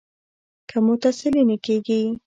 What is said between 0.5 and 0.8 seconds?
که